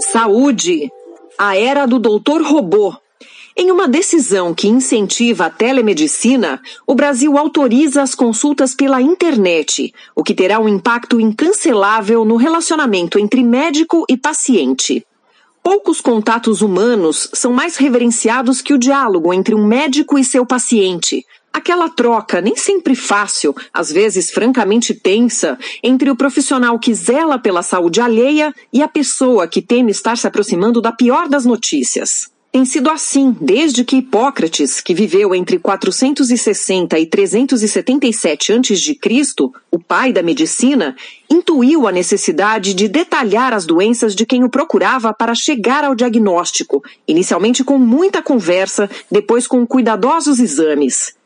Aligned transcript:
Saúde. 0.00 0.90
A 1.38 1.56
era 1.56 1.86
do 1.86 1.98
doutor 1.98 2.42
robô. 2.42 2.94
Em 3.56 3.70
uma 3.70 3.88
decisão 3.88 4.54
que 4.54 4.68
incentiva 4.68 5.46
a 5.46 5.50
telemedicina, 5.50 6.60
o 6.86 6.94
Brasil 6.94 7.38
autoriza 7.38 8.02
as 8.02 8.14
consultas 8.14 8.74
pela 8.74 9.00
internet, 9.00 9.94
o 10.14 10.22
que 10.22 10.34
terá 10.34 10.58
um 10.58 10.68
impacto 10.68 11.20
incancelável 11.20 12.24
no 12.24 12.36
relacionamento 12.36 13.18
entre 13.18 13.42
médico 13.42 14.04
e 14.08 14.16
paciente. 14.16 15.06
Poucos 15.62 16.00
contatos 16.00 16.62
humanos 16.62 17.30
são 17.34 17.52
mais 17.52 17.76
reverenciados 17.76 18.60
que 18.60 18.74
o 18.74 18.78
diálogo 18.78 19.32
entre 19.32 19.54
um 19.54 19.66
médico 19.66 20.18
e 20.18 20.24
seu 20.24 20.44
paciente, 20.44 21.24
Aquela 21.56 21.88
troca, 21.88 22.42
nem 22.42 22.54
sempre 22.54 22.94
fácil, 22.94 23.54
às 23.72 23.90
vezes 23.90 24.30
francamente 24.30 24.92
tensa, 24.92 25.58
entre 25.82 26.10
o 26.10 26.14
profissional 26.14 26.78
que 26.78 26.92
zela 26.92 27.38
pela 27.38 27.62
saúde 27.62 27.98
alheia 27.98 28.54
e 28.70 28.82
a 28.82 28.88
pessoa 28.88 29.48
que 29.48 29.62
teme 29.62 29.90
estar 29.90 30.18
se 30.18 30.26
aproximando 30.26 30.82
da 30.82 30.92
pior 30.92 31.30
das 31.30 31.46
notícias. 31.46 32.30
Tem 32.52 32.66
sido 32.66 32.90
assim 32.90 33.34
desde 33.40 33.84
que 33.84 33.96
Hipócrates, 33.96 34.82
que 34.82 34.92
viveu 34.92 35.34
entre 35.34 35.58
460 35.58 36.98
e 36.98 37.06
377 37.06 38.52
a.C., 38.52 38.98
o 39.70 39.78
pai 39.78 40.12
da 40.12 40.22
medicina, 40.22 40.94
intuiu 41.30 41.88
a 41.88 41.92
necessidade 41.92 42.74
de 42.74 42.86
detalhar 42.86 43.54
as 43.54 43.64
doenças 43.64 44.14
de 44.14 44.26
quem 44.26 44.44
o 44.44 44.50
procurava 44.50 45.14
para 45.14 45.34
chegar 45.34 45.84
ao 45.84 45.94
diagnóstico, 45.94 46.84
inicialmente 47.08 47.64
com 47.64 47.78
muita 47.78 48.20
conversa, 48.20 48.90
depois 49.10 49.46
com 49.46 49.66
cuidadosos 49.66 50.38
exames. 50.38 51.16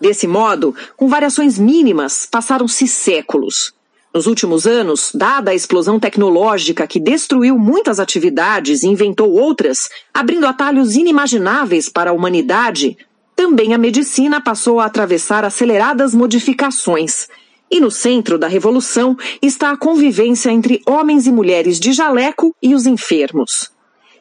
Desse 0.00 0.26
modo, 0.26 0.74
com 0.96 1.08
variações 1.08 1.58
mínimas, 1.58 2.26
passaram-se 2.30 2.88
séculos. 2.88 3.74
Nos 4.12 4.26
últimos 4.26 4.66
anos, 4.66 5.12
dada 5.14 5.50
a 5.50 5.54
explosão 5.54 6.00
tecnológica 6.00 6.86
que 6.86 6.98
destruiu 6.98 7.58
muitas 7.58 8.00
atividades 8.00 8.82
e 8.82 8.88
inventou 8.88 9.30
outras, 9.30 9.88
abrindo 10.12 10.46
atalhos 10.46 10.96
inimagináveis 10.96 11.88
para 11.88 12.10
a 12.10 12.12
humanidade, 12.12 12.96
também 13.36 13.72
a 13.72 13.78
medicina 13.78 14.40
passou 14.40 14.80
a 14.80 14.86
atravessar 14.86 15.44
aceleradas 15.44 16.14
modificações. 16.14 17.28
E 17.70 17.78
no 17.78 17.90
centro 17.90 18.36
da 18.36 18.48
revolução 18.48 19.16
está 19.40 19.70
a 19.70 19.76
convivência 19.76 20.50
entre 20.50 20.82
homens 20.86 21.26
e 21.26 21.32
mulheres 21.32 21.78
de 21.78 21.92
jaleco 21.92 22.54
e 22.60 22.74
os 22.74 22.86
enfermos. 22.86 23.70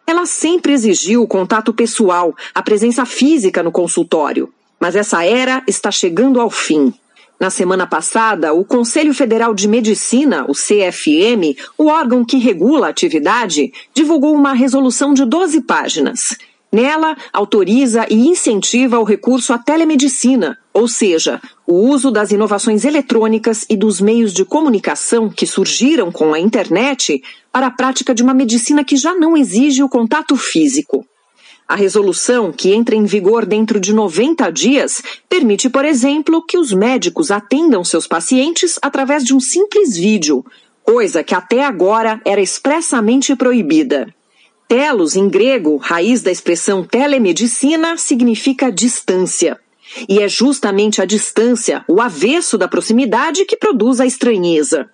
Ela 0.06 0.25
sempre 0.25 0.73
exigiu 0.73 1.23
o 1.23 1.28
contato 1.28 1.73
pessoal, 1.73 2.36
a 2.53 2.62
presença 2.62 3.06
física 3.06 3.64
no 3.64 3.72
consultório. 3.72 4.53
Mas 4.80 4.95
essa 4.95 5.25
era 5.25 5.63
está 5.67 5.91
chegando 5.91 6.39
ao 6.39 6.49
fim. 6.49 6.94
Na 7.39 7.49
semana 7.49 7.88
passada, 7.88 8.53
o 8.53 8.66
Conselho 8.66 9.13
Federal 9.13 9.53
de 9.53 9.67
Medicina, 9.67 10.45
o 10.49 10.53
CFM, 10.53 11.55
o 11.77 11.88
órgão 11.88 12.25
que 12.25 12.38
regula 12.38 12.88
a 12.88 12.89
atividade, 12.89 13.72
divulgou 13.94 14.35
uma 14.35 14.53
resolução 14.53 15.13
de 15.13 15.23
12 15.23 15.61
páginas. 15.61 16.38
Nela, 16.72 17.17
autoriza 17.33 18.05
e 18.09 18.27
incentiva 18.27 19.00
o 19.00 19.03
recurso 19.03 19.53
à 19.53 19.57
telemedicina, 19.57 20.57
ou 20.73 20.88
seja, 20.88 21.41
o 21.66 21.73
uso 21.73 22.11
das 22.11 22.31
inovações 22.31 22.83
eletrônicas 22.83 23.66
e 23.69 23.75
dos 23.75 24.00
meios 24.00 24.33
de 24.33 24.45
comunicação 24.45 25.30
que 25.30 25.47
surgiram 25.47 26.11
com 26.11 26.33
a 26.33 26.39
internet 26.39 27.23
para 27.52 27.67
a 27.67 27.72
prática 27.72 28.13
de 28.13 28.22
uma 28.22 28.33
medicina 28.33 28.83
que 28.83 28.97
já 28.97 29.16
não 29.16 29.35
exige 29.35 29.81
o 29.81 29.89
contato 29.89 30.35
físico. 30.35 31.05
A 31.70 31.75
resolução, 31.75 32.52
que 32.52 32.73
entra 32.73 32.95
em 32.95 33.06
vigor 33.06 33.45
dentro 33.45 33.80
de 33.80 33.94
90 33.94 34.52
dias, 34.52 35.03
permite, 35.30 35.70
por 35.70 35.86
exemplo, 35.86 36.44
que 36.44 36.58
os 36.58 36.73
médicos 36.73 37.30
atendam 37.30 37.84
seus 37.84 38.08
pacientes 38.08 38.80
através 38.81 39.23
de 39.23 39.36
um 39.36 39.39
simples 39.39 39.95
vídeo, 39.95 40.44
coisa 40.84 41.23
que 41.23 41.36
até 41.36 41.64
agora 41.64 42.20
era 42.25 42.42
expressamente 42.42 43.36
proibida. 43.36 44.12
Telos, 44.67 45.16
em 45.16 45.30
grego, 45.30 45.78
raiz 45.78 46.23
da 46.23 46.31
expressão 46.31 46.84
telemedicina, 46.84 47.97
significa 47.97 48.72
distância. 48.72 49.59
E 50.07 50.19
é 50.24 50.28
justamente 50.28 51.03
a 51.03 51.06
distância, 51.06 51.86
o 51.88 52.01
avesso 52.01 52.57
da 52.57 52.68
proximidade, 52.68 53.46
que 53.46 53.56
produz 53.56 54.00
a 54.00 54.07
estranheza. 54.07 54.90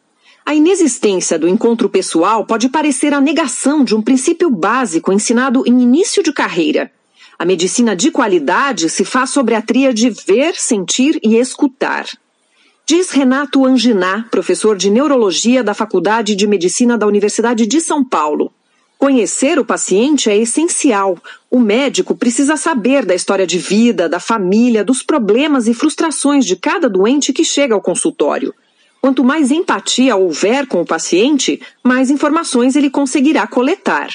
A 0.47 0.53
inexistência 0.53 1.39
do 1.39 1.47
encontro 1.47 1.89
pessoal 1.89 2.45
pode 2.45 2.69
parecer 2.69 3.16
a 3.16 3.19
negação 3.19 3.83
de 3.83 3.95
um 3.95 4.01
princípio 4.01 4.47
básico 4.47 5.11
ensinado 5.11 5.63
em 5.66 5.81
início 5.81 6.22
de 6.22 6.31
carreira. 6.31 6.91
A 7.39 7.44
medicina 7.44 7.95
de 7.95 8.11
qualidade 8.11 8.88
se 8.88 9.03
faz 9.03 9.31
sobre 9.31 9.56
a 9.56 9.61
tríade 9.61 10.07
ver, 10.11 10.53
sentir 10.56 11.19
e 11.23 11.35
escutar. 11.35 12.06
Diz 12.85 13.09
Renato 13.09 13.66
Anginá, 13.66 14.28
professor 14.29 14.78
de 14.78 14.91
neurologia 14.91 15.63
da 15.63 15.73
Faculdade 15.73 16.35
de 16.35 16.45
Medicina 16.45 16.95
da 16.95 17.07
Universidade 17.07 17.66
de 17.66 17.81
São 17.81 18.06
Paulo. 18.06 18.53
Conhecer 19.00 19.57
o 19.57 19.66
paciente 19.66 20.29
é 20.29 20.38
essencial. 20.38 21.17
O 21.50 21.59
médico 21.59 22.16
precisa 22.16 22.56
saber 22.56 23.03
da 23.03 23.16
história 23.16 23.47
de 23.47 23.57
vida, 23.57 24.07
da 24.07 24.19
família, 24.19 24.83
dos 24.83 25.01
problemas 25.01 25.67
e 25.67 25.73
frustrações 25.73 26.45
de 26.45 26.56
cada 26.56 26.88
doente 26.88 27.33
que 27.33 27.44
chega 27.44 27.73
ao 27.73 27.81
consultório. 27.81 28.53
Quanto 29.06 29.24
mais 29.24 29.52
empatia 29.52 30.16
houver 30.16 30.66
com 30.66 30.82
o 30.82 30.86
paciente, 30.86 31.62
mais 31.84 32.10
informações 32.10 32.76
ele 32.76 32.90
conseguirá 32.90 33.46
coletar. 33.46 34.10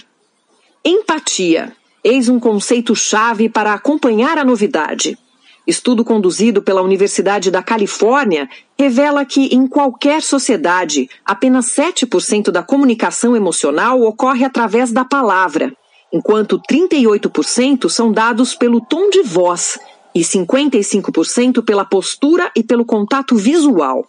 Empatia. 0.85 1.73
Eis 2.03 2.29
um 2.29 2.41
conceito-chave 2.41 3.49
para 3.49 3.73
acompanhar 3.73 4.37
a 4.37 4.45
novidade. 4.45 5.17
Estudo 5.65 6.05
conduzido 6.05 6.61
pela 6.61 6.83
Universidade 6.83 7.53
da 7.53 7.63
Califórnia 7.63 8.49
revela 8.77 9.25
que, 9.25 9.55
em 9.55 9.65
qualquer 9.69 10.23
sociedade, 10.23 11.09
apenas 11.25 11.67
7% 11.67 12.51
da 12.51 12.65
comunicação 12.65 13.37
emocional 13.37 14.03
ocorre 14.03 14.45
através 14.45 14.91
da 14.91 15.05
palavra, 15.05 15.73
enquanto 16.13 16.61
38% 16.69 17.89
são 17.89 18.11
dados 18.11 18.57
pelo 18.57 18.81
tom 18.81 19.09
de 19.09 19.23
voz 19.23 19.79
e 20.13 20.23
55% 20.23 21.65
pela 21.65 21.85
postura 21.85 22.51
e 22.57 22.65
pelo 22.65 22.85
contato 22.85 23.37
visual. 23.37 24.05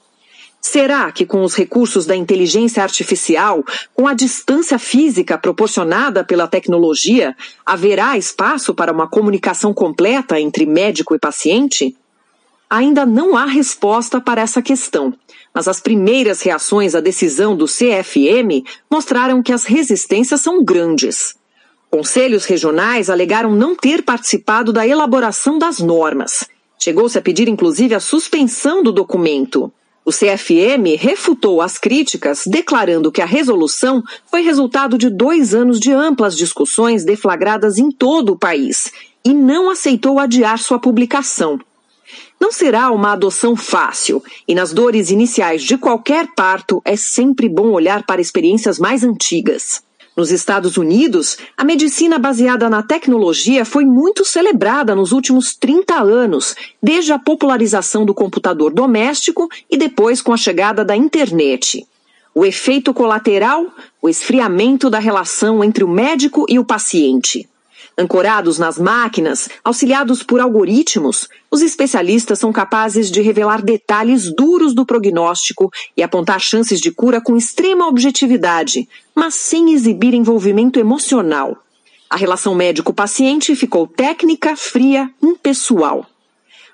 Será 0.61 1.11
que, 1.11 1.25
com 1.25 1.44
os 1.44 1.55
recursos 1.55 2.05
da 2.05 2.16
inteligência 2.16 2.83
artificial, 2.83 3.63
com 3.95 4.07
a 4.07 4.13
distância 4.13 4.77
física 4.77 5.35
proporcionada 5.35 6.23
pela 6.23 6.47
tecnologia, 6.47 7.35
haverá 7.66 8.16
espaço 8.16 8.75
para 8.75 8.94
uma 8.94 9.09
comunicação 9.09 9.73
completa 9.73 10.39
entre 10.39 10.67
médico 10.67 11.16
e 11.16 11.19
paciente? 11.19 11.97
Ainda 12.69 13.07
não 13.07 13.35
há 13.35 13.45
resposta 13.45 14.21
para 14.21 14.41
essa 14.41 14.61
questão, 14.61 15.13
mas 15.53 15.67
as 15.67 15.81
primeiras 15.81 16.41
reações 16.41 16.94
à 16.94 17.01
decisão 17.01 17.55
do 17.57 17.66
CFM 17.66 18.63
mostraram 18.89 19.41
que 19.41 19.51
as 19.51 19.66
resistências 19.66 20.41
são 20.41 20.63
grandes. 20.63 21.35
Conselhos 21.89 22.45
regionais 22.45 23.09
alegaram 23.09 23.53
não 23.53 23.75
ter 23.75 24.03
participado 24.03 24.71
da 24.71 24.88
elaboração 24.88 25.57
das 25.57 25.79
normas. 25.79 26.47
Chegou-se 26.79 27.17
a 27.17 27.21
pedir 27.21 27.50
inclusive 27.50 27.95
a 27.95 28.00
suspensão 28.00 28.81
do 28.81 28.91
documento. 28.91 29.73
O 30.03 30.12
CFM 30.12 30.97
refutou 30.97 31.62
as 31.62 31.78
críticas, 31.78 32.44
declarando 32.47 33.12
que 33.12 33.22
a 33.22 33.25
resolução 33.25 34.01
foi 34.29 34.41
resultado 34.41 34.97
de 34.97 35.09
dois 35.09 35.53
anos 35.53 35.79
de 35.79 35.91
amplas 35.91 36.35
discussões 36.35 37.03
deflagradas 37.03 37.78
em 37.78 37.91
todo 37.91 38.34
o 38.34 38.38
país 38.38 38.91
e 39.23 39.31
não 39.34 39.69
aceitou 39.69 40.17
adiar 40.17 40.57
sua 40.57 40.79
publicação. 40.79 41.59
Não 42.39 42.51
será 42.51 42.89
uma 42.89 43.13
adoção 43.13 43.56
fácil, 43.56 44.23
e 44.47 44.56
nas 44.56 44.73
dores 44.73 45.12
iniciais 45.12 45.62
de 45.62 45.78
qualquer 45.78 46.28
parto 46.35 46.81
é 46.83 46.95
sempre 46.95 47.47
bom 47.47 47.69
olhar 47.69 48.03
para 48.03 48.19
experiências 48.19 48.79
mais 48.79 49.03
antigas. 49.03 49.83
Nos 50.16 50.29
Estados 50.29 50.75
Unidos, 50.75 51.38
a 51.55 51.63
medicina 51.63 52.19
baseada 52.19 52.69
na 52.69 52.83
tecnologia 52.83 53.63
foi 53.63 53.85
muito 53.85 54.25
celebrada 54.25 54.94
nos 54.94 55.13
últimos 55.13 55.55
30 55.55 56.01
anos, 56.01 56.53
desde 56.83 57.13
a 57.13 57.19
popularização 57.19 58.05
do 58.05 58.13
computador 58.13 58.73
doméstico 58.73 59.47
e 59.69 59.77
depois 59.77 60.21
com 60.21 60.33
a 60.33 60.38
chegada 60.38 60.83
da 60.83 60.97
internet. 60.97 61.88
O 62.35 62.45
efeito 62.45 62.94
colateral, 62.94 63.65
o 64.01 64.09
esfriamento 64.09 64.89
da 64.89 65.00
relação 65.00 65.63
entre 65.63 65.83
o 65.83 65.88
médico 65.88 66.45
e 66.50 66.59
o 66.59 66.65
paciente. 66.65 67.47
Ancorados 67.97 68.57
nas 68.57 68.79
máquinas, 68.79 69.49
auxiliados 69.63 70.23
por 70.23 70.39
algoritmos, 70.39 71.27
os 71.51 71.61
especialistas 71.61 72.39
são 72.39 72.51
capazes 72.51 73.11
de 73.11 73.21
revelar 73.21 73.61
detalhes 73.61 74.33
duros 74.33 74.73
do 74.73 74.85
prognóstico 74.85 75.69
e 75.95 76.01
apontar 76.01 76.39
chances 76.39 76.79
de 76.79 76.91
cura 76.91 77.19
com 77.19 77.35
extrema 77.35 77.88
objetividade, 77.88 78.88
mas 79.13 79.35
sem 79.35 79.73
exibir 79.73 80.13
envolvimento 80.13 80.79
emocional. 80.79 81.57
A 82.09 82.15
relação 82.15 82.55
médico-paciente 82.55 83.55
ficou 83.55 83.85
técnica, 83.85 84.55
fria, 84.55 85.09
impessoal. 85.21 86.05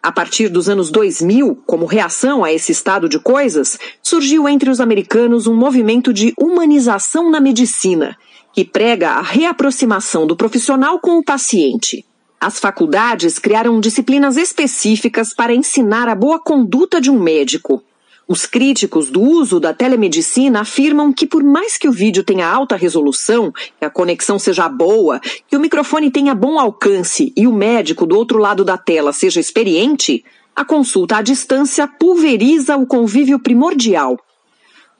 A 0.01 0.11
partir 0.11 0.47
dos 0.47 0.69
anos 0.69 0.89
2000, 0.91 1.63
como 1.65 1.85
reação 1.85 2.43
a 2.43 2.53
esse 2.53 2.71
estado 2.71 3.09
de 3.09 3.19
coisas, 3.19 3.77
surgiu 4.01 4.47
entre 4.47 4.69
os 4.69 4.79
americanos 4.79 5.47
um 5.47 5.55
movimento 5.55 6.13
de 6.13 6.33
humanização 6.39 7.29
na 7.29 7.41
medicina, 7.41 8.15
que 8.57 8.65
prega 8.65 9.11
a 9.11 9.21
reaproximação 9.21 10.25
do 10.25 10.35
profissional 10.35 10.97
com 10.97 11.19
o 11.19 11.23
paciente. 11.23 12.03
As 12.41 12.59
faculdades 12.59 13.37
criaram 13.37 13.79
disciplinas 13.79 14.35
específicas 14.35 15.31
para 15.31 15.53
ensinar 15.53 16.09
a 16.09 16.15
boa 16.15 16.39
conduta 16.39 16.99
de 16.99 17.11
um 17.11 17.19
médico. 17.19 17.83
Os 18.27 18.47
críticos 18.47 19.11
do 19.11 19.21
uso 19.21 19.59
da 19.59 19.75
telemedicina 19.75 20.61
afirmam 20.61 21.13
que, 21.13 21.27
por 21.27 21.43
mais 21.43 21.77
que 21.77 21.87
o 21.87 21.91
vídeo 21.91 22.23
tenha 22.23 22.49
alta 22.49 22.75
resolução, 22.75 23.51
que 23.51 23.85
a 23.85 23.91
conexão 23.91 24.39
seja 24.39 24.67
boa, 24.67 25.19
que 25.47 25.55
o 25.55 25.59
microfone 25.59 26.09
tenha 26.09 26.33
bom 26.33 26.57
alcance 26.59 27.31
e 27.37 27.45
o 27.45 27.53
médico 27.53 28.07
do 28.07 28.17
outro 28.17 28.39
lado 28.39 28.65
da 28.65 28.75
tela 28.75 29.13
seja 29.13 29.39
experiente, 29.39 30.25
a 30.55 30.65
consulta 30.65 31.17
à 31.17 31.21
distância 31.21 31.87
pulveriza 31.87 32.75
o 32.75 32.87
convívio 32.87 33.37
primordial. 33.37 34.17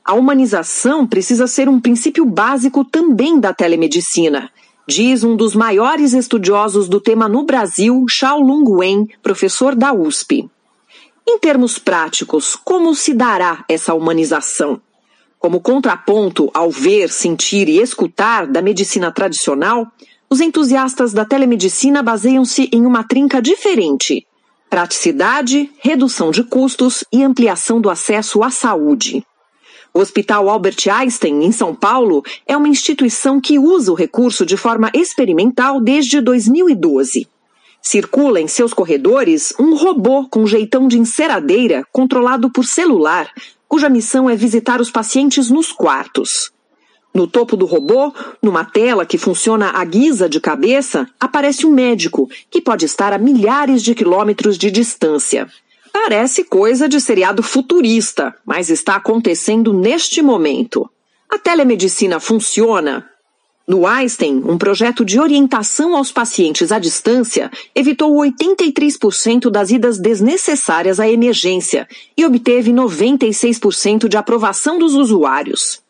A 0.08 0.14
humanização 0.14 1.06
precisa 1.06 1.48
ser 1.48 1.68
um 1.68 1.82
princípio 1.82 2.24
básico 2.24 2.86
também 2.86 3.38
da 3.42 3.54
telemedicina, 3.54 4.50
diz 4.88 5.22
um 5.22 5.36
dos 5.36 5.54
maiores 5.54 6.14
estudiosos 6.14 6.88
do 6.88 7.02
tema 7.02 7.28
no 7.28 7.44
Brasil, 7.44 8.06
Xiaolong 8.08 8.64
Wen, 8.70 9.10
professor 9.22 9.76
da 9.76 9.92
USP. 9.92 10.50
Em 11.28 11.38
termos 11.40 11.78
práticos, 11.78 12.56
como 12.56 12.96
se 12.96 13.14
dará 13.14 13.66
essa 13.68 13.94
humanização? 13.94 14.80
Como 15.38 15.60
contraponto 15.60 16.50
ao 16.54 16.72
ver, 16.72 17.10
sentir 17.10 17.68
e 17.68 17.82
escutar 17.82 18.48
da 18.48 18.62
medicina 18.62 19.12
tradicional, 19.12 19.92
os 20.30 20.40
entusiastas 20.40 21.12
da 21.12 21.26
telemedicina 21.26 22.02
baseiam-se 22.02 22.70
em 22.72 22.86
uma 22.86 23.04
trinca 23.04 23.42
diferente: 23.42 24.26
praticidade, 24.70 25.70
redução 25.80 26.32
de 26.32 26.46
custos 26.46 27.04
e 27.12 27.26
ampliação 27.26 27.82
do 27.82 27.90
acesso 27.90 28.42
à 28.42 28.50
saúde. 28.50 29.22
O 29.94 30.00
Hospital 30.00 30.50
Albert 30.50 30.88
Einstein, 30.92 31.44
em 31.44 31.52
São 31.52 31.74
Paulo, 31.74 32.24
é 32.46 32.56
uma 32.56 32.68
instituição 32.68 33.42
que 33.42 33.58
usa 33.58 33.92
o 33.92 33.96
recurso 33.96 34.46
de 34.46 34.58
forma 34.58 34.92
experimental 34.94 35.82
desde 35.82 36.22
2012. 36.22 37.28
Circula 37.82 38.42
em 38.42 38.48
seus 38.48 38.74
corredores 38.74 39.54
um 39.60 39.76
robô 39.76 40.28
com 40.30 40.46
jeitão 40.46 40.88
de 40.88 41.00
enceradeira 41.00 41.84
controlado 41.92 42.52
por 42.52 42.66
celular, 42.66 43.32
cuja 43.68 43.90
missão 43.90 44.30
é 44.30 44.36
visitar 44.36 44.82
os 44.82 44.92
pacientes 44.92 45.50
nos 45.50 45.72
quartos. 45.72 46.52
No 47.14 47.26
topo 47.26 47.58
do 47.58 47.66
robô, 47.66 48.14
numa 48.44 48.64
tela 48.64 49.06
que 49.06 49.18
funciona 49.18 49.72
à 49.72 49.84
guisa 49.84 50.30
de 50.30 50.40
cabeça, 50.40 51.08
aparece 51.20 51.66
um 51.66 51.72
médico 51.72 52.30
que 52.50 52.62
pode 52.62 52.86
estar 52.86 53.12
a 53.12 53.18
milhares 53.18 53.82
de 53.82 53.96
quilômetros 53.96 54.58
de 54.58 54.70
distância. 54.70 55.48
Parece 56.00 56.44
coisa 56.44 56.88
de 56.88 57.02
seriado 57.02 57.42
futurista, 57.42 58.36
mas 58.46 58.70
está 58.70 58.96
acontecendo 58.96 59.74
neste 59.74 60.22
momento. 60.22 60.88
A 61.28 61.40
telemedicina 61.40 62.20
funciona 62.20 63.10
no 63.68 63.86
Einstein, 63.86 64.42
um 64.46 64.58
projeto 64.58 65.04
de 65.04 65.20
orientação 65.20 65.98
aos 65.98 66.10
pacientes 66.10 66.72
à 66.72 66.80
distância 66.80 67.52
evitou 67.76 68.16
83% 68.16 69.50
das 69.50 69.72
idas 69.72 70.00
desnecessárias 70.00 71.02
à 71.02 71.10
emergência 71.10 71.86
e 72.16 72.26
obteve 72.26 72.72
96% 72.72 74.08
de 74.08 74.16
aprovação 74.16 74.80
dos 74.80 74.94
usuários. 74.94 75.82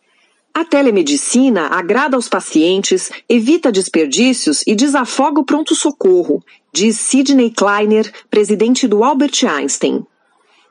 A 0.57 0.65
telemedicina 0.65 1.67
agrada 1.67 2.15
aos 2.15 2.27
pacientes, 2.27 3.11
evita 3.29 3.71
desperdícios 3.71 4.63
e 4.65 4.73
desafoga 4.73 5.39
o 5.39 5.45
pronto-socorro, 5.45 6.43
diz 6.73 6.99
Sidney 6.99 7.51
Kleiner, 7.51 8.11
presidente 8.27 8.87
do 8.87 9.03
Albert 9.03 9.43
Einstein. 9.43 10.03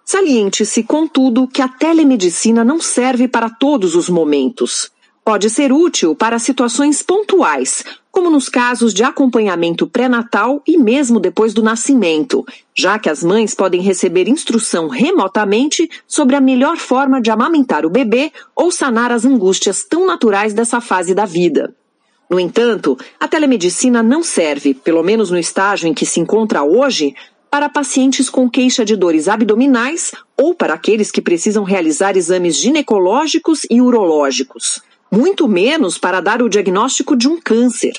Saliente-se, 0.04 0.82
contudo, 0.82 1.46
que 1.46 1.62
a 1.62 1.68
telemedicina 1.68 2.64
não 2.64 2.80
serve 2.80 3.28
para 3.28 3.48
todos 3.48 3.94
os 3.94 4.08
momentos 4.08 4.90
pode 5.26 5.50
ser 5.50 5.72
útil 5.72 6.14
para 6.14 6.38
situações 6.38 7.02
pontuais, 7.02 7.82
como 8.12 8.30
nos 8.30 8.48
casos 8.48 8.94
de 8.94 9.02
acompanhamento 9.02 9.84
pré-natal 9.84 10.62
e 10.64 10.78
mesmo 10.78 11.18
depois 11.18 11.52
do 11.52 11.64
nascimento, 11.64 12.46
já 12.72 12.96
que 12.96 13.10
as 13.10 13.24
mães 13.24 13.52
podem 13.52 13.80
receber 13.80 14.28
instrução 14.28 14.86
remotamente 14.86 15.90
sobre 16.06 16.36
a 16.36 16.40
melhor 16.40 16.76
forma 16.76 17.20
de 17.20 17.28
amamentar 17.28 17.84
o 17.84 17.90
bebê 17.90 18.30
ou 18.54 18.70
sanar 18.70 19.10
as 19.10 19.24
angústias 19.24 19.82
tão 19.82 20.06
naturais 20.06 20.54
dessa 20.54 20.80
fase 20.80 21.12
da 21.12 21.24
vida. 21.24 21.74
No 22.30 22.38
entanto, 22.38 22.96
a 23.18 23.26
telemedicina 23.26 24.04
não 24.04 24.22
serve, 24.22 24.74
pelo 24.74 25.02
menos 25.02 25.28
no 25.28 25.38
estágio 25.38 25.88
em 25.88 25.94
que 25.94 26.06
se 26.06 26.20
encontra 26.20 26.62
hoje, 26.62 27.16
para 27.50 27.68
pacientes 27.68 28.30
com 28.30 28.48
queixa 28.48 28.84
de 28.84 28.94
dores 28.94 29.26
abdominais 29.26 30.12
ou 30.36 30.54
para 30.54 30.74
aqueles 30.74 31.10
que 31.10 31.20
precisam 31.20 31.64
realizar 31.64 32.16
exames 32.16 32.54
ginecológicos 32.54 33.62
e 33.68 33.80
urológicos 33.80 34.80
muito 35.10 35.46
menos 35.48 35.98
para 35.98 36.20
dar 36.20 36.42
o 36.42 36.48
diagnóstico 36.48 37.16
de 37.16 37.28
um 37.28 37.40
câncer. 37.40 37.92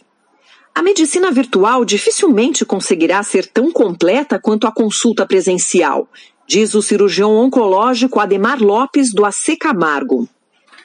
A 0.74 0.84
medicina 0.84 1.32
virtual 1.32 1.84
dificilmente 1.84 2.64
conseguirá 2.64 3.24
ser 3.24 3.48
tão 3.48 3.72
completa 3.72 4.40
quanto 4.40 4.68
a 4.68 4.72
consulta 4.72 5.26
presencial, 5.26 6.08
diz 6.48 6.76
o 6.76 6.82
cirurgião 6.82 7.36
oncológico 7.36 8.20
Ademar 8.20 8.62
Lopes 8.62 9.12
do 9.12 9.26
AC 9.26 9.58
Camargo. 9.60 10.30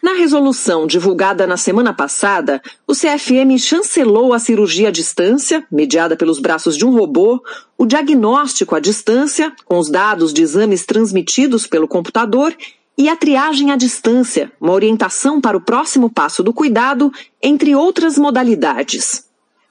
Na 0.03 0.15
resolução 0.15 0.85
divulgada 0.85 1.47
na 1.47 1.57
semana 1.57 1.95
passada, 1.95 2.61
o 2.89 2.93
CFM 2.93 3.57
chancelou 3.57 4.33
a 4.33 4.41
cirurgia 4.41 4.89
à 4.89 4.91
distância, 4.91 5.65
mediada 5.71 6.17
pelos 6.17 6.41
braços 6.41 6.77
de 6.77 6.85
um 6.85 6.91
robô, 6.91 7.41
o 7.79 7.87
diagnóstico 7.87 8.75
à 8.75 8.81
distância, 8.81 9.53
com 9.65 9.79
os 9.79 9.89
dados 9.89 10.33
de 10.33 10.43
exames 10.43 10.85
transmitidos 10.85 11.69
pelo 11.69 11.87
computador 11.87 12.53
e 12.97 13.09
a 13.09 13.17
triagem 13.17 13.71
à 13.71 13.77
distância, 13.77 14.53
uma 14.61 14.73
orientação 14.73 15.41
para 15.41 15.57
o 15.57 15.61
próximo 15.61 16.11
passo 16.11 16.43
do 16.43 16.53
cuidado, 16.53 17.13
entre 17.43 17.75
outras 17.75 18.19
modalidades. 18.19 19.27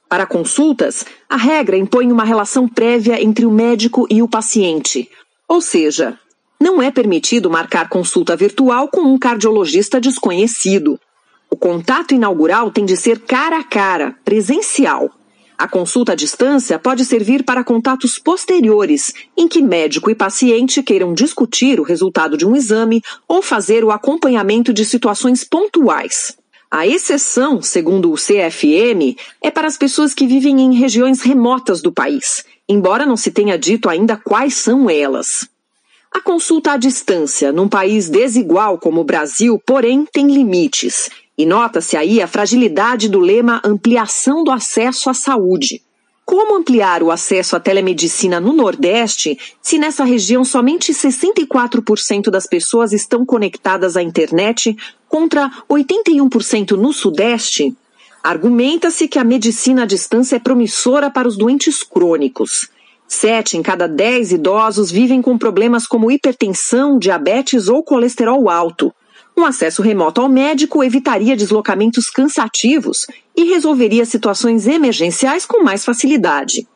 Para 0.08 0.26
consultas, 0.26 1.06
a 1.28 1.36
regra 1.36 1.76
impõe 1.76 2.12
uma 2.12 2.24
relação 2.24 2.68
prévia 2.68 3.22
entre 3.22 3.46
o 3.46 3.50
médico 3.50 4.06
e 4.10 4.22
o 4.22 4.28
paciente, 4.28 5.08
ou 5.48 5.60
seja, 5.60 6.18
não 6.60 6.82
é 6.82 6.90
permitido 6.90 7.50
marcar 7.50 7.88
consulta 7.88 8.36
virtual 8.36 8.88
com 8.88 9.00
um 9.00 9.18
cardiologista 9.18 10.00
desconhecido. 10.00 10.98
O 11.50 11.56
contato 11.56 12.14
inaugural 12.14 12.70
tem 12.70 12.84
de 12.84 12.96
ser 12.96 13.20
cara 13.20 13.58
a 13.58 13.64
cara, 13.64 14.14
presencial. 14.24 15.10
A 15.62 15.68
consulta 15.68 16.10
à 16.10 16.14
distância 16.16 16.76
pode 16.76 17.04
servir 17.04 17.44
para 17.44 17.62
contatos 17.62 18.18
posteriores, 18.18 19.14
em 19.36 19.46
que 19.46 19.62
médico 19.62 20.10
e 20.10 20.14
paciente 20.16 20.82
queiram 20.82 21.14
discutir 21.14 21.78
o 21.78 21.84
resultado 21.84 22.36
de 22.36 22.44
um 22.44 22.56
exame 22.56 23.00
ou 23.28 23.40
fazer 23.40 23.84
o 23.84 23.92
acompanhamento 23.92 24.72
de 24.72 24.84
situações 24.84 25.44
pontuais. 25.44 26.36
A 26.68 26.84
exceção, 26.84 27.62
segundo 27.62 28.10
o 28.10 28.16
CFM, 28.16 29.16
é 29.40 29.52
para 29.52 29.68
as 29.68 29.76
pessoas 29.76 30.12
que 30.12 30.26
vivem 30.26 30.60
em 30.62 30.74
regiões 30.74 31.22
remotas 31.22 31.80
do 31.80 31.92
país, 31.92 32.44
embora 32.68 33.06
não 33.06 33.16
se 33.16 33.30
tenha 33.30 33.56
dito 33.56 33.88
ainda 33.88 34.16
quais 34.16 34.54
são 34.54 34.90
elas. 34.90 35.48
A 36.12 36.20
consulta 36.20 36.72
à 36.72 36.76
distância, 36.76 37.52
num 37.52 37.68
país 37.68 38.08
desigual 38.08 38.80
como 38.80 39.00
o 39.00 39.04
Brasil, 39.04 39.62
porém, 39.64 40.04
tem 40.12 40.26
limites 40.26 41.08
e 41.36 41.46
nota-se 41.46 41.96
aí 41.96 42.20
a 42.20 42.26
fragilidade 42.26 43.08
do 43.08 43.18
lema 43.18 43.60
ampliação 43.64 44.44
do 44.44 44.50
acesso 44.50 45.08
à 45.08 45.14
saúde. 45.14 45.82
Como 46.24 46.56
ampliar 46.56 47.02
o 47.02 47.10
acesso 47.10 47.56
à 47.56 47.60
telemedicina 47.60 48.38
no 48.40 48.52
Nordeste 48.52 49.38
se 49.60 49.78
nessa 49.78 50.04
região 50.04 50.44
somente 50.44 50.92
64% 50.92 52.30
das 52.30 52.46
pessoas 52.46 52.92
estão 52.92 53.26
conectadas 53.26 53.96
à 53.96 54.02
internet 54.02 54.76
contra 55.08 55.50
81% 55.68 56.72
no 56.72 56.92
Sudeste? 56.92 57.74
Argumenta-se 58.22 59.08
que 59.08 59.18
a 59.18 59.24
medicina 59.24 59.82
à 59.82 59.86
distância 59.86 60.36
é 60.36 60.38
promissora 60.38 61.10
para 61.10 61.26
os 61.26 61.36
doentes 61.36 61.82
crônicos. 61.82 62.70
Sete 63.08 63.56
em 63.56 63.62
cada 63.62 63.88
dez 63.88 64.30
idosos 64.30 64.90
vivem 64.90 65.20
com 65.20 65.36
problemas 65.36 65.86
como 65.86 66.10
hipertensão, 66.10 66.98
diabetes 66.98 67.68
ou 67.68 67.82
colesterol 67.82 68.48
alto. 68.48 68.94
Um 69.36 69.44
acesso 69.44 69.82
remoto 69.82 70.20
ao 70.20 70.28
médico 70.28 70.84
evitaria 70.84 71.36
deslocamentos 71.36 72.10
cansativos 72.10 73.06
e 73.36 73.44
resolveria 73.44 74.04
situações 74.04 74.66
emergenciais 74.66 75.46
com 75.46 75.62
mais 75.62 75.84
facilidade. 75.84 76.66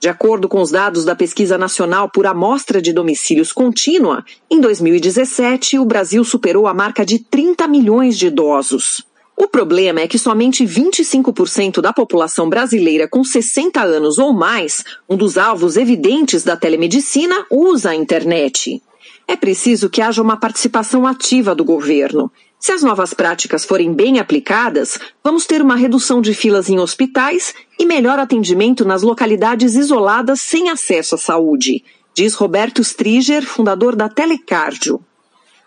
De 0.00 0.08
acordo 0.08 0.48
com 0.48 0.60
os 0.60 0.70
dados 0.70 1.06
da 1.06 1.16
Pesquisa 1.16 1.56
Nacional 1.56 2.10
por 2.10 2.26
Amostra 2.26 2.82
de 2.82 2.92
Domicílios 2.92 3.52
Contínua, 3.52 4.22
em 4.50 4.60
2017 4.60 5.78
o 5.78 5.84
Brasil 5.86 6.22
superou 6.24 6.66
a 6.66 6.74
marca 6.74 7.06
de 7.06 7.18
30 7.18 7.66
milhões 7.66 8.18
de 8.18 8.26
idosos. 8.26 9.02
O 9.34 9.48
problema 9.48 10.00
é 10.00 10.06
que 10.06 10.18
somente 10.18 10.64
25% 10.64 11.80
da 11.80 11.92
população 11.92 12.48
brasileira 12.50 13.08
com 13.08 13.24
60 13.24 13.82
anos 13.82 14.18
ou 14.18 14.32
mais, 14.32 14.84
um 15.08 15.16
dos 15.16 15.38
alvos 15.38 15.76
evidentes 15.76 16.44
da 16.44 16.56
telemedicina, 16.56 17.46
usa 17.50 17.90
a 17.90 17.96
internet. 17.96 18.82
É 19.26 19.36
preciso 19.36 19.88
que 19.88 20.02
haja 20.02 20.20
uma 20.20 20.36
participação 20.36 21.06
ativa 21.06 21.54
do 21.54 21.64
governo. 21.64 22.30
Se 22.58 22.72
as 22.72 22.82
novas 22.82 23.12
práticas 23.12 23.64
forem 23.64 23.92
bem 23.92 24.18
aplicadas, 24.18 24.98
vamos 25.22 25.46
ter 25.46 25.60
uma 25.60 25.76
redução 25.76 26.20
de 26.20 26.32
filas 26.32 26.68
em 26.68 26.78
hospitais 26.78 27.54
e 27.78 27.84
melhor 27.84 28.18
atendimento 28.18 28.84
nas 28.84 29.02
localidades 29.02 29.74
isoladas 29.74 30.40
sem 30.40 30.70
acesso 30.70 31.14
à 31.14 31.18
saúde, 31.18 31.84
diz 32.14 32.34
Roberto 32.34 32.80
Striger, 32.80 33.44
fundador 33.44 33.96
da 33.96 34.08
Telecardio. 34.08 35.00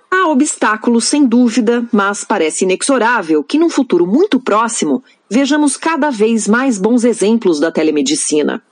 Há 0.09 0.29
obstáculos, 0.29 1.05
sem 1.05 1.25
dúvida, 1.25 1.85
mas 1.91 2.23
parece 2.23 2.63
inexorável 2.63 3.43
que, 3.43 3.59
num 3.59 3.69
futuro 3.69 4.07
muito 4.07 4.39
próximo, 4.39 5.03
vejamos 5.29 5.75
cada 5.75 6.09
vez 6.09 6.47
mais 6.47 6.79
bons 6.79 7.03
exemplos 7.03 7.59
da 7.59 7.71
telemedicina. 7.71 8.63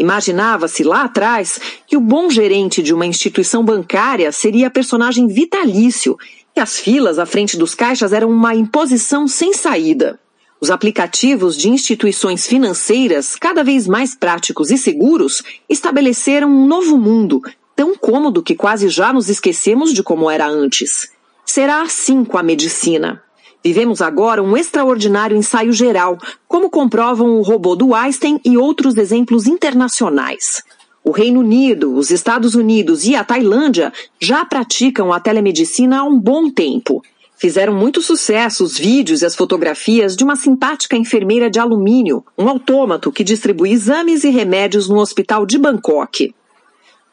Imaginava-se 0.00 0.82
lá 0.82 1.02
atrás 1.02 1.60
que 1.86 1.94
o 1.94 2.00
bom 2.00 2.30
gerente 2.30 2.82
de 2.82 2.94
uma 2.94 3.04
instituição 3.04 3.62
bancária 3.62 4.32
seria 4.32 4.70
personagem 4.70 5.26
vitalício 5.26 6.16
e 6.56 6.58
as 6.58 6.78
filas 6.78 7.18
à 7.18 7.26
frente 7.26 7.54
dos 7.58 7.74
caixas 7.74 8.14
eram 8.14 8.30
uma 8.30 8.54
imposição 8.54 9.28
sem 9.28 9.52
saída. 9.52 10.18
Os 10.58 10.70
aplicativos 10.70 11.54
de 11.54 11.68
instituições 11.68 12.46
financeiras, 12.46 13.36
cada 13.36 13.62
vez 13.62 13.86
mais 13.86 14.14
práticos 14.14 14.70
e 14.70 14.78
seguros, 14.78 15.42
estabeleceram 15.68 16.48
um 16.48 16.66
novo 16.66 16.96
mundo, 16.96 17.42
tão 17.76 17.94
cômodo 17.94 18.42
que 18.42 18.54
quase 18.54 18.88
já 18.88 19.12
nos 19.12 19.28
esquecemos 19.28 19.92
de 19.92 20.02
como 20.02 20.30
era 20.30 20.48
antes. 20.48 21.10
Será 21.44 21.82
assim 21.82 22.24
com 22.24 22.38
a 22.38 22.42
medicina. 22.42 23.22
Vivemos 23.62 24.00
agora 24.00 24.42
um 24.42 24.56
extraordinário 24.56 25.36
ensaio 25.36 25.72
geral, 25.72 26.16
como 26.48 26.70
comprovam 26.70 27.38
o 27.38 27.42
robô 27.42 27.76
do 27.76 27.94
Einstein 27.94 28.40
e 28.44 28.56
outros 28.56 28.96
exemplos 28.96 29.46
internacionais. 29.46 30.62
O 31.04 31.10
Reino 31.10 31.40
Unido, 31.40 31.94
os 31.94 32.10
Estados 32.10 32.54
Unidos 32.54 33.04
e 33.04 33.14
a 33.14 33.24
Tailândia 33.24 33.92
já 34.20 34.44
praticam 34.44 35.12
a 35.12 35.20
telemedicina 35.20 36.00
há 36.00 36.04
um 36.04 36.18
bom 36.18 36.50
tempo. 36.50 37.02
Fizeram 37.36 37.74
muito 37.74 38.02
sucesso 38.02 38.64
os 38.64 38.78
vídeos 38.78 39.22
e 39.22 39.26
as 39.26 39.34
fotografias 39.34 40.14
de 40.14 40.24
uma 40.24 40.36
simpática 40.36 40.96
enfermeira 40.96 41.50
de 41.50 41.58
alumínio, 41.58 42.24
um 42.36 42.48
autômato 42.48 43.10
que 43.10 43.24
distribui 43.24 43.72
exames 43.72 44.24
e 44.24 44.30
remédios 44.30 44.88
no 44.88 44.98
hospital 44.98 45.46
de 45.46 45.58
Bangkok. 45.58 46.34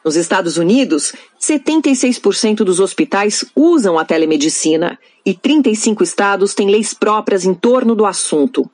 Nos 0.04 0.16
Estados 0.16 0.56
Unidos, 0.56 1.12
76% 1.40 2.58
dos 2.58 2.78
hospitais 2.78 3.44
usam 3.54 3.98
a 3.98 4.04
telemedicina 4.04 4.98
e 5.26 5.34
35 5.34 6.02
estados 6.02 6.54
têm 6.54 6.70
leis 6.70 6.94
próprias 6.94 7.44
em 7.44 7.52
torno 7.52 7.94
do 7.94 8.06
assunto. 8.06 8.70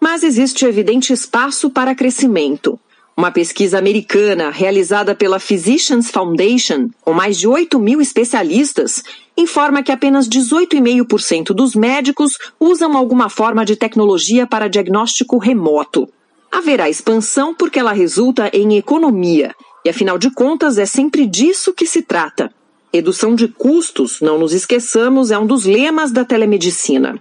Mas 0.00 0.22
existe 0.22 0.64
evidente 0.64 1.12
espaço 1.12 1.70
para 1.70 1.94
crescimento. 1.94 2.78
Uma 3.16 3.30
pesquisa 3.30 3.78
americana 3.78 4.50
realizada 4.50 5.14
pela 5.14 5.38
Physicians 5.38 6.10
Foundation, 6.10 6.90
com 7.00 7.12
mais 7.12 7.38
de 7.38 7.46
8 7.46 7.78
mil 7.78 8.00
especialistas, 8.00 9.04
informa 9.36 9.84
que 9.84 9.92
apenas 9.92 10.28
18,5% 10.28 11.54
dos 11.54 11.76
médicos 11.76 12.32
usam 12.58 12.96
alguma 12.96 13.28
forma 13.28 13.64
de 13.64 13.76
tecnologia 13.76 14.48
para 14.48 14.68
diagnóstico 14.68 15.38
remoto. 15.38 16.08
Haverá 16.50 16.90
expansão 16.90 17.54
porque 17.54 17.78
ela 17.78 17.92
resulta 17.92 18.50
em 18.52 18.76
economia 18.76 19.54
e 19.84 19.88
afinal 19.90 20.16
de 20.16 20.30
contas, 20.30 20.78
é 20.78 20.86
sempre 20.86 21.26
disso 21.26 21.74
que 21.74 21.86
se 21.86 22.02
trata. 22.02 22.50
Redução 22.92 23.34
de 23.34 23.48
custos, 23.48 24.20
não 24.20 24.38
nos 24.38 24.52
esqueçamos, 24.52 25.30
é 25.30 25.38
um 25.38 25.46
dos 25.46 25.64
lemas 25.64 26.10
da 26.10 26.24
telemedicina. 26.24 27.20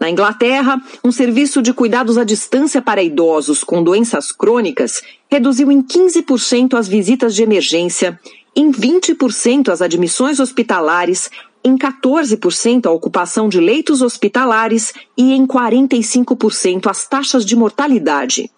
Na 0.00 0.10
Inglaterra, 0.10 0.82
um 1.04 1.12
serviço 1.12 1.60
de 1.60 1.72
cuidados 1.72 2.16
à 2.16 2.24
distância 2.24 2.80
para 2.80 3.02
idosos 3.02 3.62
com 3.62 3.82
doenças 3.82 4.32
crônicas 4.32 5.02
reduziu 5.30 5.70
em 5.70 5.82
15% 5.82 6.74
as 6.74 6.88
visitas 6.88 7.34
de 7.34 7.42
emergência, 7.42 8.18
em 8.56 8.72
20% 8.72 9.68
as 9.68 9.82
admissões 9.82 10.40
hospitalares, 10.40 11.30
em 11.62 11.76
14% 11.76 12.86
a 12.86 12.90
ocupação 12.90 13.48
de 13.48 13.60
leitos 13.60 14.00
hospitalares 14.00 14.92
e 15.16 15.34
em 15.34 15.46
45% 15.46 16.86
as 16.88 17.06
taxas 17.06 17.44
de 17.44 17.54
mortalidade. 17.54 18.50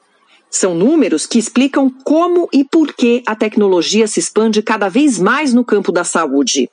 São 0.55 0.75
números 0.75 1.25
que 1.25 1.39
explicam 1.39 1.89
como 2.05 2.47
e 2.53 2.63
por 2.63 2.93
que 2.93 3.23
a 3.27 3.35
tecnologia 3.35 4.07
se 4.07 4.21
expande 4.21 4.61
cada 4.61 4.87
vez 4.91 5.19
mais 5.19 5.55
no 5.55 5.65
campo 5.65 5.91
da 5.91 6.05
saúde. 6.05 6.69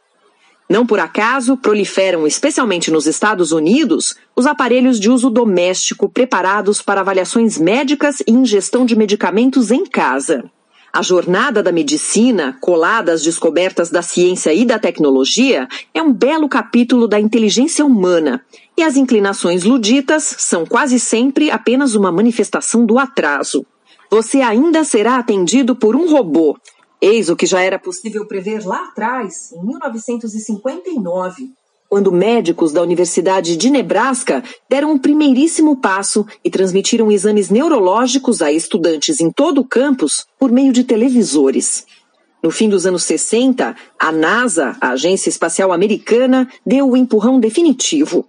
Não 0.69 0.85
por 0.85 0.99
acaso 0.99 1.55
proliferam, 1.55 2.27
especialmente 2.27 2.91
nos 2.91 3.07
Estados 3.07 3.53
Unidos, 3.53 4.17
os 4.35 4.45
aparelhos 4.45 4.99
de 4.99 5.09
uso 5.09 5.29
doméstico 5.29 6.09
preparados 6.09 6.81
para 6.81 6.99
avaliações 6.99 7.57
médicas 7.57 8.19
e 8.27 8.33
ingestão 8.33 8.85
de 8.85 8.97
medicamentos 8.97 9.71
em 9.71 9.85
casa. 9.85 10.51
A 10.91 11.03
jornada 11.03 11.61
da 11.61 11.71
medicina, 11.71 12.57
colada 12.59 13.11
às 13.11 13.21
descobertas 13.21 13.91
da 13.91 14.01
ciência 14.01 14.51
e 14.51 14.65
da 14.65 14.79
tecnologia, 14.79 15.67
é 15.93 16.01
um 16.01 16.11
belo 16.11 16.49
capítulo 16.49 17.07
da 17.07 17.19
inteligência 17.19 17.85
humana, 17.85 18.43
e 18.75 18.81
as 18.81 18.97
inclinações 18.97 19.63
luditas 19.63 20.23
são 20.39 20.65
quase 20.65 20.99
sempre 20.99 21.51
apenas 21.51 21.93
uma 21.93 22.11
manifestação 22.11 22.85
do 22.85 22.97
atraso. 22.97 23.65
Você 24.09 24.41
ainda 24.41 24.83
será 24.83 25.17
atendido 25.17 25.75
por 25.75 25.95
um 25.95 26.09
robô. 26.09 26.57
Eis 26.99 27.29
o 27.29 27.35
que 27.35 27.45
já 27.45 27.61
era 27.61 27.77
possível 27.77 28.25
prever 28.25 28.65
lá 28.65 28.85
atrás, 28.85 29.51
em 29.53 29.63
1959, 29.63 31.51
quando 31.89 32.11
médicos 32.11 32.71
da 32.71 32.83
Universidade 32.83 33.57
de 33.57 33.69
Nebraska 33.69 34.43
deram 34.69 34.91
um 34.91 34.97
primeiríssimo 34.97 35.75
passo 35.75 36.25
e 36.43 36.49
transmitiram 36.49 37.11
exames 37.11 37.49
neurológicos 37.49 38.43
a 38.43 38.51
estudantes 38.51 39.19
em 39.19 39.31
todo 39.31 39.61
o 39.61 39.67
campus 39.67 40.27
por 40.37 40.51
meio 40.51 40.71
de 40.71 40.83
televisores. 40.83 41.85
No 42.43 42.51
fim 42.51 42.69
dos 42.69 42.85
anos 42.85 43.03
60, 43.03 43.75
a 43.99 44.11
NASA, 44.11 44.77
a 44.79 44.91
Agência 44.91 45.29
Espacial 45.29 45.73
Americana, 45.73 46.47
deu 46.65 46.89
o 46.89 46.95
empurrão 46.95 47.39
definitivo. 47.39 48.25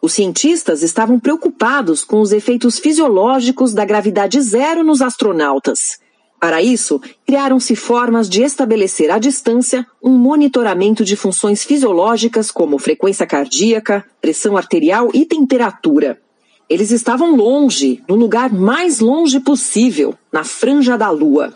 Os 0.00 0.12
cientistas 0.12 0.82
estavam 0.82 1.18
preocupados 1.18 2.04
com 2.04 2.20
os 2.20 2.30
efeitos 2.30 2.78
fisiológicos 2.78 3.72
da 3.72 3.84
gravidade 3.84 4.40
zero 4.40 4.84
nos 4.84 5.02
astronautas. 5.02 5.98
Para 6.40 6.62
isso, 6.62 7.00
criaram-se 7.26 7.74
formas 7.74 8.28
de 8.28 8.42
estabelecer 8.42 9.10
à 9.10 9.18
distância 9.18 9.84
um 10.02 10.16
monitoramento 10.16 11.04
de 11.04 11.16
funções 11.16 11.64
fisiológicas 11.64 12.50
como 12.50 12.78
frequência 12.78 13.26
cardíaca, 13.26 14.04
pressão 14.20 14.56
arterial 14.56 15.10
e 15.12 15.26
temperatura. 15.26 16.20
Eles 16.70 16.90
estavam 16.90 17.34
longe, 17.34 18.02
no 18.08 18.14
lugar 18.14 18.52
mais 18.52 19.00
longe 19.00 19.40
possível, 19.40 20.14
na 20.32 20.44
franja 20.44 20.96
da 20.96 21.10
Lua. 21.10 21.54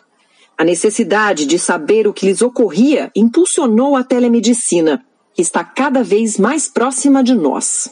A 0.58 0.64
necessidade 0.64 1.46
de 1.46 1.58
saber 1.58 2.08
o 2.08 2.12
que 2.12 2.26
lhes 2.26 2.42
ocorria 2.42 3.10
impulsionou 3.14 3.94
a 3.94 4.02
telemedicina, 4.02 5.04
que 5.34 5.42
está 5.42 5.62
cada 5.62 6.02
vez 6.02 6.38
mais 6.38 6.66
próxima 6.66 7.22
de 7.22 7.34
nós. 7.34 7.90